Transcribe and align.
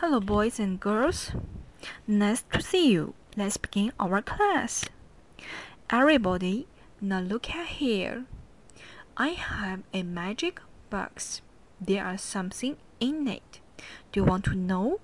Hello, 0.00 0.20
boys 0.20 0.60
and 0.60 0.78
girls. 0.78 1.32
Nice 2.06 2.44
to 2.52 2.60
see 2.60 2.92
you. 2.92 3.14
Let's 3.34 3.56
begin 3.56 3.92
our 3.98 4.20
class. 4.20 4.84
Everybody, 5.88 6.66
now 7.00 7.20
look 7.20 7.48
at 7.48 7.80
here. 7.80 8.26
I 9.16 9.28
have 9.28 9.84
a 9.94 10.02
magic 10.02 10.60
box. 10.90 11.40
There 11.80 12.06
is 12.12 12.20
something 12.20 12.76
in 13.00 13.26
it. 13.26 13.60
Do 14.12 14.20
you 14.20 14.24
want 14.24 14.44
to 14.44 14.54
know? 14.54 15.00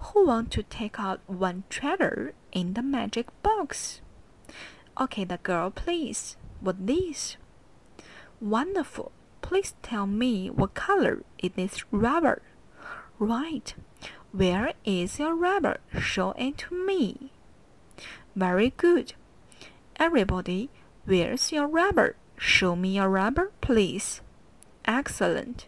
Who 0.00 0.26
want 0.26 0.50
to 0.50 0.62
take 0.62 1.00
out 1.00 1.20
one 1.26 1.64
treasure 1.70 2.34
in 2.52 2.74
the 2.74 2.82
magic 2.82 3.28
box? 3.42 4.02
Okay, 5.00 5.24
the 5.24 5.38
girl, 5.38 5.70
please. 5.70 6.36
What 6.60 6.86
this? 6.86 7.38
Wonderful. 8.42 9.10
Please 9.40 9.72
tell 9.80 10.06
me 10.06 10.50
what 10.50 10.74
color 10.74 11.22
is 11.38 11.52
this 11.56 11.82
rubber? 11.90 12.42
Right. 13.18 13.74
Where 14.32 14.74
is 14.84 15.18
your 15.18 15.34
rubber? 15.34 15.78
Show 15.98 16.32
it 16.32 16.58
to 16.58 16.74
me. 16.74 17.32
Very 18.34 18.74
good. 18.76 19.14
Everybody, 19.96 20.68
where's 21.06 21.52
your 21.52 21.66
rubber? 21.66 22.16
Show 22.36 22.76
me 22.76 22.96
your 22.96 23.08
rubber, 23.08 23.52
please. 23.62 24.20
Excellent. 24.84 25.66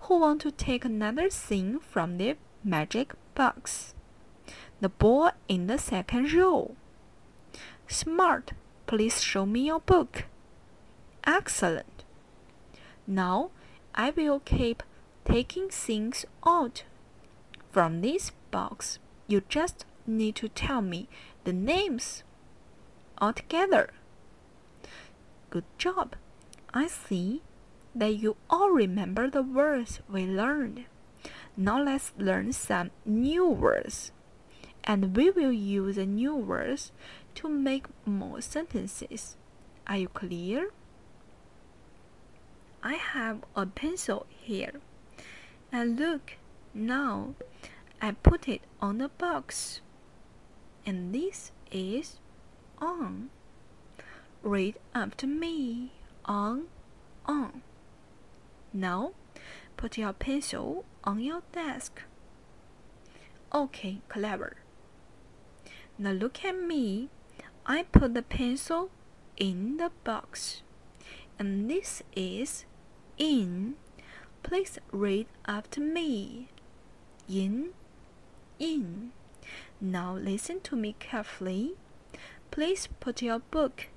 Who 0.00 0.20
want 0.20 0.42
to 0.42 0.50
take 0.50 0.84
another 0.84 1.30
thing 1.30 1.78
from 1.78 2.18
the 2.18 2.36
magic 2.62 3.14
box? 3.34 3.94
The 4.80 4.90
boy 4.90 5.30
in 5.48 5.68
the 5.68 5.78
second 5.78 6.32
row. 6.34 6.74
Smart. 7.88 8.52
Please 8.86 9.22
show 9.22 9.46
me 9.46 9.66
your 9.68 9.80
book. 9.80 10.24
Excellent. 11.24 12.04
Now 13.06 13.50
I 13.94 14.10
will 14.10 14.40
keep 14.40 14.82
taking 15.24 15.68
things 15.68 16.24
out. 16.46 16.84
From 17.70 18.00
this 18.00 18.32
box, 18.50 18.98
you 19.26 19.42
just 19.48 19.84
need 20.06 20.36
to 20.36 20.48
tell 20.48 20.82
me 20.82 21.08
the 21.44 21.52
names 21.52 22.22
altogether. 23.20 23.90
Good 25.50 25.64
job. 25.78 26.16
I 26.74 26.86
see 26.86 27.42
that 27.94 28.14
you 28.14 28.36
all 28.48 28.70
remember 28.70 29.28
the 29.28 29.42
words 29.42 30.00
we 30.08 30.24
learned. 30.26 30.86
Now 31.56 31.82
let's 31.82 32.12
learn 32.16 32.52
some 32.52 32.90
new 33.04 33.46
words. 33.46 34.12
And 34.84 35.16
we 35.16 35.30
will 35.30 35.52
use 35.52 35.96
the 35.96 36.06
new 36.06 36.34
words 36.34 36.92
to 37.36 37.48
make 37.48 37.86
more 38.04 38.40
sentences. 38.40 39.36
Are 39.86 39.98
you 39.98 40.08
clear? 40.08 40.70
I 42.82 42.94
have 42.94 43.44
a 43.54 43.66
pencil 43.66 44.26
here. 44.28 44.80
And 45.72 45.98
look, 45.98 46.36
now 46.74 47.34
I 48.02 48.12
put 48.12 48.46
it 48.46 48.60
on 48.80 48.98
the 48.98 49.08
box. 49.08 49.80
And 50.84 51.14
this 51.14 51.50
is 51.70 52.18
on. 52.78 53.30
Read 54.42 54.76
after 54.94 55.26
me. 55.26 55.92
On, 56.26 56.64
on. 57.24 57.62
Now, 58.72 59.12
put 59.76 59.96
your 59.96 60.12
pencil 60.12 60.84
on 61.04 61.20
your 61.20 61.42
desk. 61.52 62.02
Okay, 63.54 64.02
clever. 64.08 64.56
Now 65.98 66.12
look 66.12 66.44
at 66.44 66.60
me. 66.60 67.08
I 67.64 67.84
put 67.84 68.14
the 68.14 68.22
pencil 68.22 68.90
in 69.36 69.78
the 69.78 69.90
box. 70.04 70.62
And 71.38 71.70
this 71.70 72.02
is 72.14 72.66
in. 73.16 73.76
Please 74.42 74.78
read 74.90 75.26
after 75.46 75.80
me. 75.80 76.48
In, 77.28 77.70
in. 78.58 79.12
Now 79.80 80.14
listen 80.14 80.60
to 80.60 80.76
me 80.76 80.94
carefully. 80.98 81.74
Please 82.50 82.88
put 83.00 83.22
your 83.22 83.38
book 83.38 83.88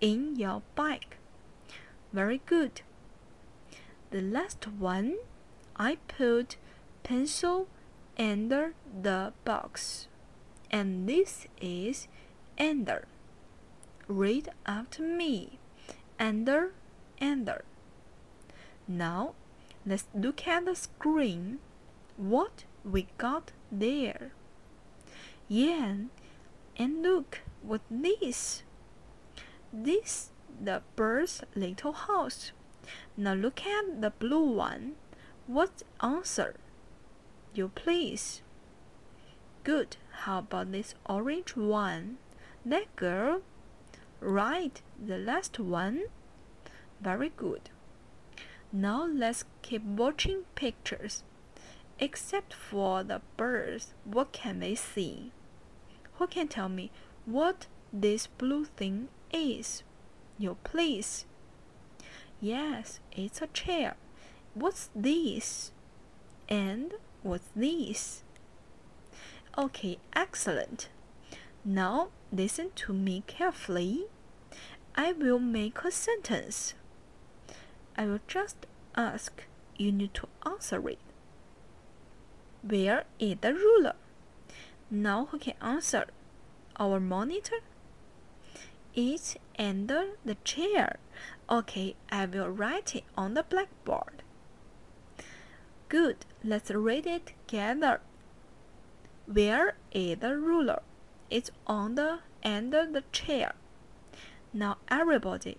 in 0.00 0.36
your 0.36 0.62
bag. 0.74 1.16
Very 2.12 2.40
good. 2.46 2.82
The 4.10 4.20
last 4.20 4.66
one, 4.66 5.18
I 5.76 5.98
put 6.08 6.56
pencil 7.02 7.68
under 8.18 8.74
the 9.02 9.32
box. 9.44 10.08
And 10.70 11.08
this 11.08 11.46
is 11.60 12.08
under. 12.58 13.06
Read 14.08 14.48
after 14.66 15.02
me. 15.02 15.58
Under, 16.18 16.72
under. 17.20 17.64
Now, 18.88 19.34
let's 19.86 20.06
look 20.14 20.46
at 20.46 20.64
the 20.64 20.74
screen. 20.74 21.58
What 22.16 22.64
we 22.84 23.08
got 23.18 23.52
there? 23.72 24.32
Yeah, 25.48 25.94
and 26.76 27.02
look 27.02 27.40
what 27.62 27.80
this. 27.90 28.62
This 29.72 30.30
the 30.60 30.82
bird's 30.96 31.42
little 31.54 31.92
house. 31.92 32.52
Now 33.16 33.34
look 33.34 33.62
at 33.66 34.00
the 34.00 34.10
blue 34.10 34.44
one. 34.44 34.92
What 35.46 35.82
answer? 36.02 36.56
You 37.54 37.68
please. 37.74 38.42
Good. 39.64 39.96
How 40.24 40.38
about 40.38 40.72
this 40.72 40.94
orange 41.06 41.56
one? 41.56 42.18
That 42.64 42.94
girl? 42.96 43.42
Right, 44.20 44.80
the 45.02 45.18
last 45.18 45.58
one. 45.58 46.04
Very 47.00 47.32
good. 47.34 47.70
Now 48.72 49.06
let's 49.06 49.44
keep 49.70 49.84
watching 49.84 50.42
pictures. 50.56 51.22
Except 52.00 52.52
for 52.52 53.04
the 53.04 53.20
birds, 53.36 53.94
what 54.04 54.32
can 54.32 54.58
they 54.58 54.74
see? 54.74 55.30
Who 56.14 56.26
can 56.26 56.48
tell 56.48 56.68
me 56.68 56.90
what 57.24 57.66
this 57.92 58.26
blue 58.26 58.64
thing 58.64 59.08
is? 59.32 59.84
You 60.38 60.56
please. 60.64 61.24
Yes, 62.40 62.98
it's 63.12 63.40
a 63.40 63.46
chair. 63.46 63.94
What's 64.54 64.90
this? 64.92 65.70
And 66.48 66.94
what's 67.22 67.48
this? 67.54 68.24
Okay, 69.56 69.98
excellent. 70.14 70.88
Now 71.64 72.08
listen 72.32 72.70
to 72.74 72.92
me 72.92 73.22
carefully. 73.28 74.06
I 74.96 75.12
will 75.12 75.38
make 75.38 75.84
a 75.84 75.92
sentence. 75.92 76.74
I 77.96 78.06
will 78.06 78.20
just 78.26 78.66
ask. 78.96 79.44
You 79.80 79.92
need 79.92 80.12
to 80.12 80.28
answer 80.44 80.86
it. 80.90 80.98
Where 82.60 83.04
is 83.18 83.36
the 83.40 83.54
ruler? 83.54 83.94
Now 84.90 85.28
who 85.30 85.38
can 85.38 85.54
answer? 85.62 86.04
Our 86.78 87.00
monitor? 87.00 87.60
It's 88.94 89.38
under 89.58 90.18
the 90.22 90.34
chair. 90.44 90.98
Okay, 91.48 91.96
I 92.12 92.26
will 92.26 92.50
write 92.50 92.94
it 92.94 93.04
on 93.16 93.32
the 93.32 93.42
blackboard. 93.42 94.22
Good, 95.88 96.26
let's 96.44 96.70
read 96.70 97.06
it 97.06 97.32
together. 97.48 98.02
Where 99.24 99.76
is 99.92 100.18
the 100.18 100.36
ruler? 100.36 100.82
It's 101.30 101.50
on 101.66 101.94
the 101.94 102.18
under 102.44 102.84
the 102.84 103.04
chair. 103.12 103.54
Now 104.52 104.76
everybody, 104.90 105.56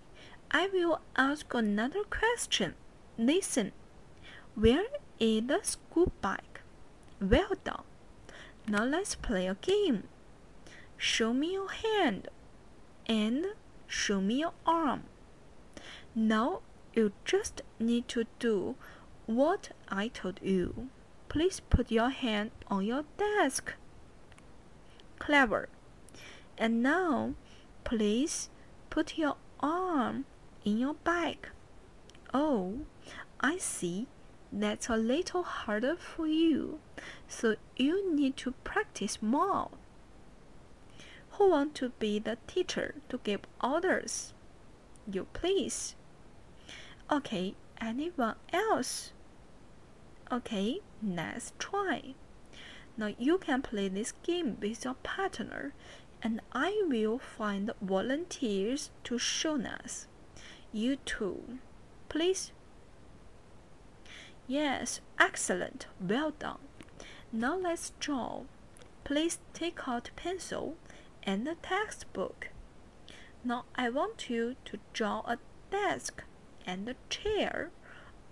I 0.52 0.68
will 0.72 1.00
ask 1.16 1.52
another 1.52 2.04
question. 2.04 2.74
Listen. 3.18 3.72
Where 4.54 4.84
is 5.18 5.46
the 5.46 5.60
school 5.62 6.12
bag? 6.20 6.60
Well 7.20 7.52
done. 7.64 7.84
Now 8.68 8.84
let's 8.84 9.14
play 9.14 9.46
a 9.46 9.54
game. 9.54 10.04
Show 10.96 11.32
me 11.32 11.54
your 11.54 11.70
hand 11.70 12.28
and 13.06 13.46
show 13.86 14.20
me 14.20 14.40
your 14.40 14.52
arm. 14.66 15.04
Now 16.14 16.60
you 16.94 17.12
just 17.24 17.62
need 17.78 18.08
to 18.08 18.24
do 18.38 18.74
what 19.26 19.70
I 19.88 20.08
told 20.08 20.38
you. 20.42 20.88
Please 21.28 21.60
put 21.60 21.90
your 21.90 22.10
hand 22.10 22.50
on 22.68 22.84
your 22.84 23.04
desk. 23.16 23.72
Clever. 25.18 25.68
And 26.58 26.82
now, 26.82 27.34
please 27.84 28.50
put 28.90 29.16
your 29.16 29.36
arm 29.60 30.26
in 30.64 30.78
your 30.78 30.94
bag. 30.94 31.48
Oh, 32.34 32.80
I 33.40 33.56
see. 33.56 34.06
That's 34.52 34.90
a 34.90 34.96
little 34.96 35.44
harder 35.44 35.96
for 35.96 36.26
you, 36.26 36.80
so 37.26 37.56
you 37.76 38.14
need 38.14 38.36
to 38.38 38.50
practice 38.64 39.22
more. 39.22 39.70
Who 41.32 41.50
want 41.50 41.74
to 41.76 41.88
be 41.98 42.18
the 42.18 42.36
teacher 42.46 42.96
to 43.08 43.18
give 43.24 43.40
orders? 43.64 44.34
You 45.10 45.26
please. 45.32 45.94
Okay, 47.10 47.54
anyone 47.80 48.36
else? 48.52 49.12
Okay, 50.30 50.80
let's 51.02 51.54
try. 51.58 52.14
Now 52.98 53.14
you 53.18 53.38
can 53.38 53.62
play 53.62 53.88
this 53.88 54.12
game 54.22 54.58
with 54.60 54.84
your 54.84 54.94
partner 55.02 55.72
and 56.22 56.40
I 56.52 56.84
will 56.86 57.18
find 57.18 57.72
volunteers 57.80 58.90
to 59.04 59.18
show 59.18 59.58
us. 59.60 60.06
You 60.72 60.96
too. 60.96 61.58
Please. 62.08 62.52
Yes, 64.46 65.00
excellent. 65.18 65.86
Well 66.00 66.32
done. 66.38 66.58
Now 67.32 67.56
let's 67.56 67.92
draw. 68.00 68.42
Please 69.04 69.38
take 69.54 69.88
out 69.88 70.10
pencil 70.16 70.76
and 71.22 71.46
a 71.48 71.54
textbook. 71.54 72.48
Now 73.44 73.64
I 73.74 73.88
want 73.88 74.28
you 74.28 74.56
to 74.66 74.78
draw 74.92 75.20
a 75.20 75.38
desk 75.70 76.22
and 76.66 76.88
a 76.88 76.96
chair 77.08 77.70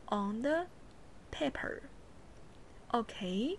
on 0.08 0.42
the 0.42 0.66
paper. 1.30 1.82
Okay? 2.92 3.58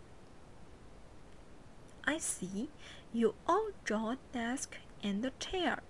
I 2.06 2.18
see 2.18 2.70
you 3.14 3.36
all 3.48 3.70
draw 3.84 4.12
a 4.12 4.18
desk 4.34 4.78
and 5.04 5.26
a 5.26 5.32
chair. 5.40 5.82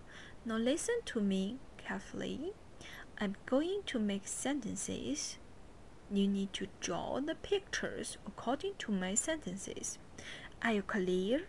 Now 0.45 0.57
listen 0.57 0.95
to 1.05 1.21
me 1.21 1.57
carefully. 1.77 2.53
I'm 3.19 3.35
going 3.45 3.81
to 3.87 3.99
make 3.99 4.27
sentences. 4.27 5.37
You 6.13 6.27
need 6.27 6.51
to 6.53 6.67
draw 6.81 7.21
the 7.21 7.35
pictures 7.35 8.17
according 8.27 8.73
to 8.79 8.91
my 8.91 9.15
sentences. 9.15 9.97
Are 10.61 10.73
you 10.73 10.81
clear? 10.81 11.43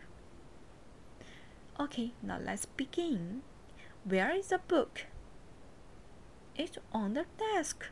Okay, 1.81 2.13
now 2.23 2.39
let's 2.39 2.67
begin. 2.67 3.43
Where 4.05 4.31
is 4.31 4.49
the 4.49 4.59
book? 4.59 5.07
It's 6.55 6.79
on 6.93 7.15
the 7.15 7.25
desk. 7.39 7.87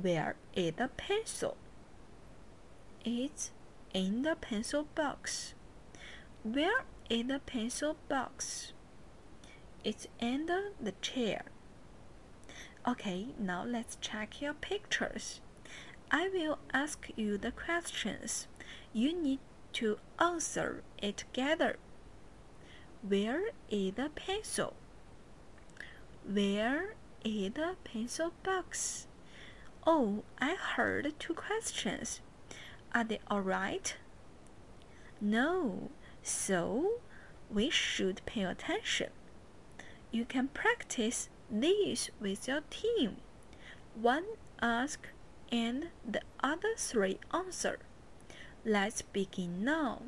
Where 0.00 0.36
is 0.54 0.74
the 0.76 0.88
pencil? 0.88 1.56
It's 3.04 3.50
in 3.92 4.22
the 4.22 4.36
pencil 4.36 4.86
box. 4.94 5.54
Where 6.44 6.84
is 7.10 7.26
the 7.26 7.40
pencil 7.40 7.96
box? 8.08 8.72
It's 9.82 10.06
under 10.22 10.70
the 10.80 10.92
chair. 11.02 11.46
Okay, 12.88 13.26
now 13.38 13.64
let's 13.66 13.98
check 14.00 14.40
your 14.40 14.54
pictures. 14.54 15.42
I 16.10 16.30
will 16.30 16.58
ask 16.72 17.10
you 17.16 17.36
the 17.36 17.50
questions. 17.50 18.48
You 18.94 19.14
need 19.14 19.40
to 19.74 19.98
answer 20.18 20.82
it 20.96 21.18
together. 21.18 21.76
Where 23.06 23.50
is 23.68 23.92
the 23.92 24.08
pencil? 24.14 24.72
Where 26.26 26.94
is 27.22 27.52
the 27.52 27.76
pencil 27.84 28.32
box? 28.42 29.06
Oh, 29.86 30.22
I 30.40 30.54
heard 30.54 31.12
two 31.18 31.34
questions. 31.34 32.22
Are 32.94 33.04
they 33.04 33.20
alright? 33.30 33.96
No, 35.20 35.90
so 36.22 37.00
we 37.50 37.68
should 37.68 38.22
pay 38.24 38.44
attention. 38.44 39.10
You 40.10 40.24
can 40.24 40.48
practice 40.48 41.28
these 41.50 42.10
with 42.20 42.46
your 42.48 42.62
team. 42.70 43.16
One 43.94 44.24
ask 44.60 45.08
and 45.50 45.88
the 46.06 46.22
other 46.40 46.74
three 46.76 47.18
answer. 47.32 47.78
Let's 48.64 49.02
begin 49.02 49.64
now. 49.64 50.02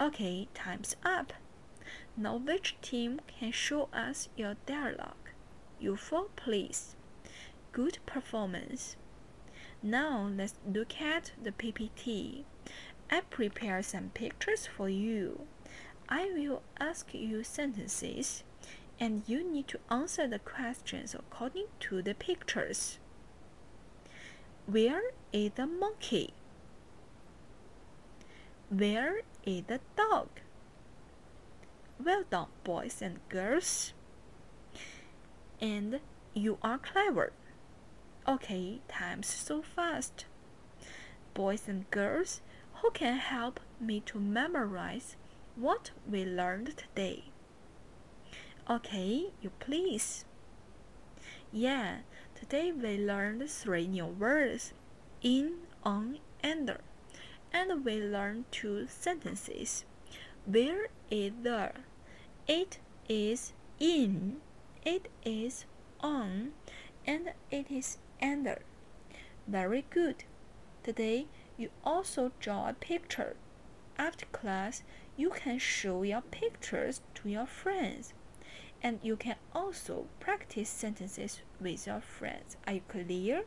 Okay, 0.00 0.48
time's 0.54 0.94
up. 1.04 1.32
Now 2.16 2.36
which 2.36 2.76
team 2.82 3.20
can 3.26 3.52
show 3.52 3.88
us 3.92 4.28
your 4.36 4.56
dialogue? 4.66 5.30
You 5.80 5.96
four, 5.96 6.26
please. 6.36 6.96
Good 7.72 7.98
performance. 8.06 8.96
Now 9.82 10.28
let's 10.36 10.54
look 10.66 11.00
at 11.00 11.32
the 11.42 11.52
PPT. 11.52 12.44
I 13.10 13.20
prepare 13.20 13.82
some 13.82 14.10
pictures 14.10 14.66
for 14.66 14.88
you. 14.88 15.46
I 16.08 16.30
will 16.34 16.62
ask 16.78 17.14
you 17.14 17.42
sentences 17.44 18.42
and 19.00 19.22
you 19.26 19.48
need 19.48 19.68
to 19.68 19.78
answer 19.90 20.26
the 20.26 20.38
questions 20.38 21.14
according 21.14 21.66
to 21.80 22.02
the 22.02 22.14
pictures. 22.14 22.98
Where 24.66 25.02
is 25.32 25.52
the 25.54 25.66
monkey? 25.66 26.34
Where 28.70 29.22
is 29.44 29.62
the 29.66 29.80
dog? 29.96 30.28
Well 32.04 32.24
done, 32.28 32.48
boys 32.64 33.00
and 33.00 33.18
girls. 33.28 33.92
And 35.60 36.00
you 36.34 36.58
are 36.62 36.78
clever. 36.78 37.32
Okay, 38.26 38.80
time's 38.88 39.28
so 39.28 39.62
fast. 39.62 40.26
Boys 41.34 41.62
and 41.66 41.90
girls, 41.90 42.40
who 42.74 42.90
can 42.90 43.16
help 43.16 43.60
me 43.80 44.00
to 44.00 44.18
memorize 44.20 45.16
what 45.56 45.92
we 46.08 46.24
learned 46.24 46.76
today? 46.76 47.24
Okay, 48.70 49.30
you 49.40 49.50
please. 49.60 50.26
Yeah, 51.50 52.00
today 52.34 52.70
we 52.70 52.98
learned 52.98 53.48
three 53.48 53.86
new 53.86 54.04
words 54.04 54.74
in, 55.22 55.60
on, 55.84 56.18
under, 56.44 56.82
and 57.50 57.82
we 57.82 57.94
learned 57.94 58.44
two 58.52 58.86
sentences. 58.86 59.86
Where 60.44 60.88
is 61.10 61.32
the? 61.42 61.72
It 62.46 62.78
is 63.08 63.54
in, 63.80 64.42
it 64.84 65.08
is 65.24 65.64
on, 66.00 66.52
and 67.06 67.32
it 67.50 67.70
is 67.70 67.96
under. 68.20 68.60
Very 69.46 69.86
good. 69.88 70.24
Today 70.82 71.24
you 71.56 71.70
also 71.84 72.32
draw 72.38 72.68
a 72.68 72.74
picture. 72.74 73.34
After 73.96 74.26
class, 74.26 74.82
you 75.16 75.30
can 75.30 75.58
show 75.58 76.02
your 76.02 76.20
pictures 76.20 77.00
to 77.14 77.30
your 77.30 77.46
friends 77.46 78.12
and 78.82 78.98
you 79.02 79.16
can 79.16 79.36
also 79.54 80.06
practice 80.20 80.68
sentences 80.68 81.40
with 81.60 81.86
your 81.86 82.00
friends. 82.00 82.56
Are 82.66 82.74
you 82.74 82.82
clear? 82.88 83.44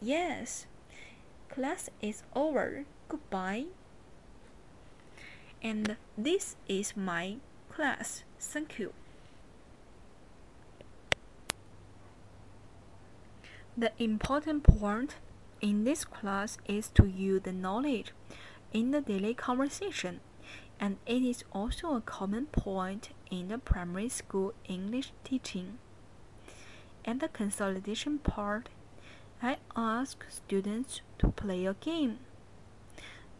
Yes. 0.00 0.66
Class 1.48 1.90
is 2.00 2.22
over. 2.34 2.84
Goodbye. 3.08 3.66
And 5.62 5.96
this 6.16 6.56
is 6.68 6.96
my 6.96 7.36
class. 7.70 8.24
Thank 8.38 8.78
you. 8.78 8.92
The 13.76 13.92
important 13.98 14.62
point 14.64 15.16
in 15.60 15.84
this 15.84 16.04
class 16.04 16.58
is 16.66 16.88
to 16.90 17.06
use 17.06 17.42
the 17.42 17.52
knowledge 17.52 18.12
in 18.72 18.90
the 18.90 19.00
daily 19.00 19.34
conversation 19.34 20.20
and 20.80 20.96
it 21.04 21.22
is 21.22 21.44
also 21.52 21.94
a 21.94 22.00
common 22.00 22.46
point 22.46 23.10
in 23.30 23.48
the 23.48 23.58
primary 23.58 24.08
school 24.08 24.54
English 24.64 25.12
teaching. 25.22 25.78
At 27.04 27.20
the 27.20 27.28
consolidation 27.28 28.18
part, 28.18 28.70
I 29.42 29.58
ask 29.76 30.24
students 30.30 31.02
to 31.18 31.28
play 31.28 31.66
a 31.66 31.74
game. 31.74 32.18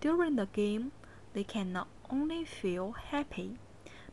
During 0.01 0.37
the 0.37 0.47
game, 0.53 0.93
they 1.33 1.45
can 1.45 1.73
not 1.73 1.89
only 2.11 2.45
feel 2.45 2.93
happy, 2.93 3.57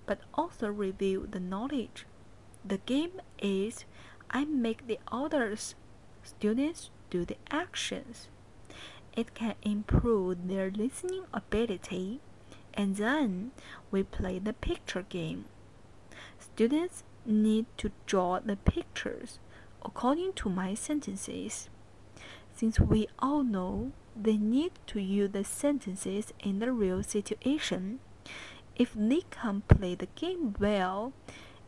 but 0.05 0.21
also 0.33 0.69
review 0.69 1.27
the 1.29 1.39
knowledge. 1.39 2.05
The 2.63 2.77
game 2.77 3.19
is 3.39 3.83
I 4.29 4.45
make 4.45 4.87
the 4.87 4.99
others 5.11 5.75
students 6.23 6.89
do 7.09 7.25
the 7.25 7.37
actions. 7.51 8.29
It 9.15 9.33
can 9.33 9.55
improve 9.63 10.47
their 10.47 10.69
listening 10.69 11.25
ability 11.33 12.21
and 12.77 12.95
then 12.95 13.51
we 13.89 14.03
play 14.03 14.37
the 14.37 14.53
picture 14.53 15.01
game. 15.09 15.45
Students 16.39 17.03
need 17.25 17.65
to 17.77 17.91
draw 18.05 18.39
the 18.39 18.55
pictures 18.55 19.39
according 19.83 20.33
to 20.33 20.49
my 20.49 20.75
sentences. 20.75 21.69
Since 22.55 22.79
we 22.79 23.07
all 23.19 23.43
know 23.43 23.91
they 24.15 24.37
need 24.37 24.71
to 24.87 25.01
use 25.01 25.31
the 25.31 25.43
sentences 25.43 26.33
in 26.39 26.59
the 26.59 26.71
real 26.71 27.03
situation, 27.03 27.99
if 28.75 28.93
they 28.93 29.21
can 29.31 29.61
play 29.67 29.95
the 29.95 30.07
game 30.15 30.55
well, 30.59 31.13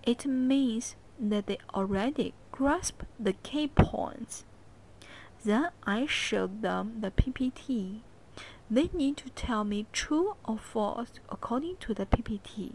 it 0.04 0.26
means 0.26 0.96
that 1.20 1.48
they 1.48 1.58
already 1.74 2.34
grasp 2.52 3.04
the 3.20 3.34
key 3.34 3.68
points. 3.68 4.46
Then 5.44 5.70
I 5.84 6.06
showed 6.06 6.62
them 6.62 7.02
the 7.02 7.12
PPT. 7.12 8.02
They 8.72 8.90
need 8.94 9.18
to 9.18 9.30
tell 9.32 9.64
me 9.64 9.88
true 9.92 10.36
or 10.46 10.60
false 10.60 11.12
according 11.30 11.78
to 11.78 11.94
the 11.96 12.06
PPT. 12.06 12.74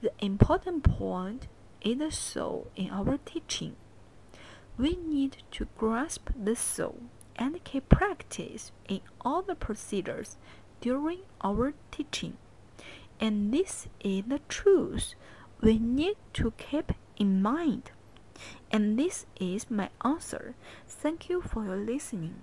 The 0.00 0.12
important 0.20 0.84
point 0.84 1.48
is 1.82 1.98
the 1.98 2.10
soul 2.10 2.68
in 2.74 2.90
our 2.90 3.18
teaching. 3.26 3.76
We 4.78 4.96
need 4.96 5.42
to 5.52 5.68
grasp 5.76 6.30
the 6.34 6.56
soul 6.56 7.00
and 7.36 7.62
keep 7.64 7.88
practice 7.90 8.72
in 8.88 9.00
all 9.20 9.42
the 9.42 9.54
procedures 9.54 10.36
during 10.80 11.20
our 11.42 11.74
teaching. 11.90 12.38
And 13.20 13.52
this 13.52 13.86
is 14.00 14.24
the 14.26 14.40
truth 14.48 15.14
we 15.60 15.78
need 15.78 16.16
to 16.34 16.52
keep 16.56 16.92
in 17.18 17.42
mind. 17.42 17.90
And 18.70 18.98
this 18.98 19.26
is 19.38 19.70
my 19.70 19.90
answer. 20.04 20.54
Thank 20.86 21.28
you 21.28 21.40
for 21.40 21.64
your 21.64 21.76
listening. 21.76 22.42